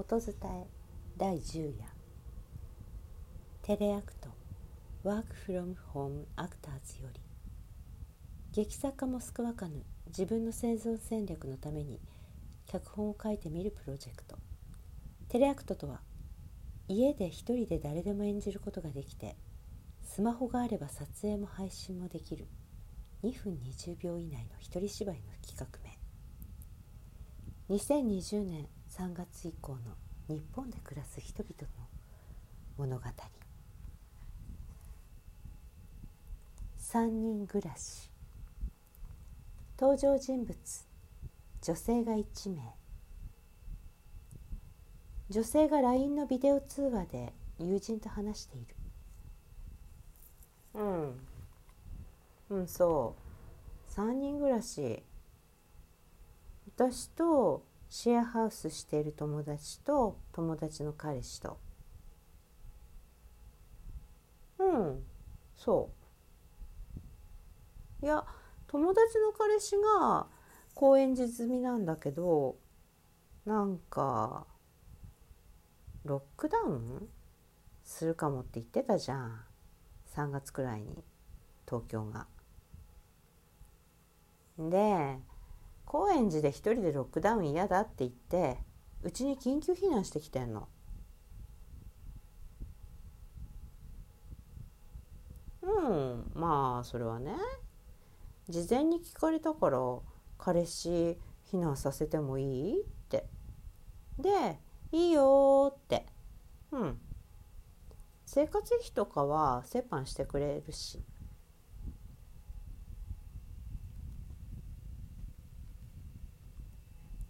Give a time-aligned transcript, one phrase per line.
[0.00, 0.66] 音伝え
[1.18, 1.84] 第10夜。
[3.60, 4.30] テレアクト。
[5.04, 7.20] ワークフロムホームアクターズより。
[8.50, 12.00] 劇作家モスクワカヌ自分の生存戦略のために。
[12.66, 14.38] 脚本を書いてみるプロジェクト。
[15.28, 16.00] テレアクトとは
[16.88, 19.36] 家で一人で誰でも演じることができて
[20.02, 22.46] スマホがあれば撮影も配信もできる。
[23.22, 27.76] 2分20秒以内の一人芝居の企画名。
[27.76, 29.78] 2020年3月以降の
[30.28, 31.86] 日本で暮らす人々の
[32.76, 33.04] 物語。
[36.78, 38.10] 3人暮らし
[39.78, 40.56] 登場人物
[41.62, 42.74] 女性が1名。
[45.28, 48.74] 女性が LINE のビデオ通話で友人と話している。
[50.74, 51.20] うん。
[52.50, 53.14] うんそ
[53.88, 53.92] う。
[53.92, 55.04] 3人暮らし。
[56.76, 61.58] 私とシェアハウスしている友達と友達の彼氏と。
[64.58, 65.04] うん
[65.56, 65.90] そ
[68.02, 68.06] う。
[68.06, 68.24] いや
[68.68, 70.26] 友達の彼氏が
[70.74, 72.56] 高円寺済みなんだけど
[73.44, 74.46] なんか
[76.04, 77.08] ロックダウン
[77.84, 79.44] するかもって言ってたじゃん。
[80.14, 81.04] 3月くらいに
[81.66, 82.26] 東京が。
[84.58, 85.18] で
[85.92, 88.58] 高円寺で一人でロックダウン嫌だって言って
[89.02, 90.68] うちに緊急避難してきてんの。
[95.62, 97.34] うんまあそれはね。
[98.48, 99.78] 事前に聞かれたから
[100.38, 101.18] 彼氏
[101.50, 103.26] 避難させてもいいって。
[104.16, 104.60] で
[104.92, 106.06] いいよって。
[106.70, 107.00] うん。
[108.26, 111.02] 生活費とかは折半してくれるし。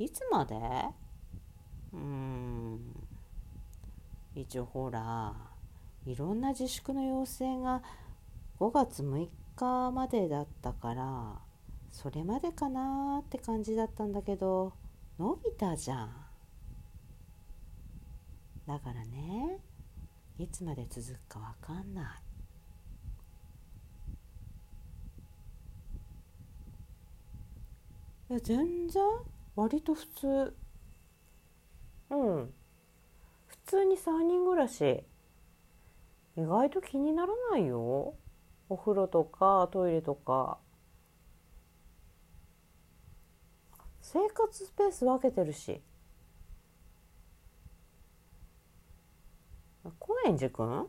[0.01, 0.57] いつまで？
[1.93, 2.81] うん。
[4.35, 5.35] 一応ほら
[6.07, 7.83] いろんな自粛の要請が
[8.59, 11.39] 5月6日までだったから
[11.93, 14.73] それまでかなって感じだったんだけど
[15.19, 16.11] 伸びたじゃん。
[18.67, 19.59] だからね
[20.39, 22.05] いつまで続くかわかんない。
[28.31, 29.03] いや全然
[29.61, 30.57] 割と普通。
[32.09, 32.55] うん。
[33.47, 35.05] 普通に3人暮らし。
[36.35, 38.15] 意外と気にならないよ。
[38.71, 40.57] お風呂とかトイレとか。
[44.01, 45.83] 生活スペース分けてるし。
[49.99, 50.87] 高円寺くん？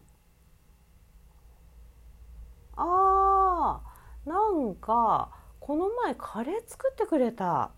[2.78, 5.30] あーなんか
[5.60, 7.72] この前カレー作ってくれた。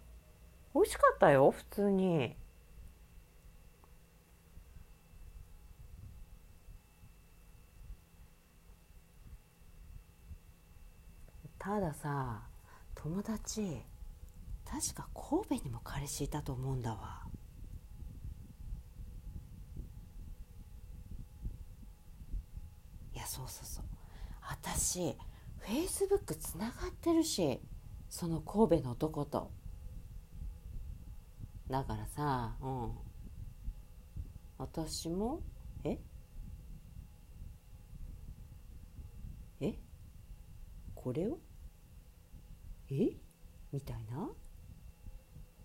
[0.73, 2.35] 美味しかったよ普通に。
[11.59, 12.41] たださ
[12.95, 13.83] 友達
[14.65, 17.21] 確か神戸にも彼氏いたと思うんだわ。
[23.13, 23.85] いやそうそうそう。
[24.41, 25.15] 私
[25.59, 27.61] フェイスブックつながってるし
[28.09, 29.51] その神戸の男と。
[31.69, 32.91] だからさうん。
[34.57, 35.41] 私も
[35.83, 35.99] え？
[39.59, 39.73] え？
[40.93, 41.39] これを？
[42.89, 43.17] え？
[43.71, 44.29] みたいな？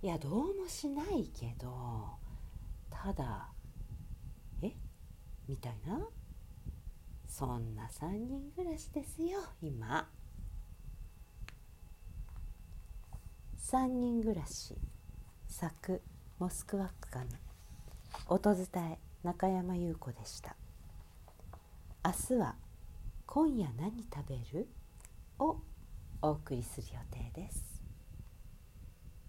[0.03, 2.19] いやどうもしないけど
[2.89, 3.53] ただ
[4.63, 4.73] え？
[5.47, 6.09] みたいな？
[7.27, 10.09] そんな3人暮らしですよ今。
[13.59, 14.77] 3人暮らし
[15.49, 16.03] 作
[16.39, 17.27] モスクワッカの
[18.29, 20.55] 音伝え中山優子でした。
[22.05, 22.55] 明日は
[23.27, 24.69] 「今夜何食べる?」
[25.41, 25.57] を
[26.23, 27.78] お送りする予定です。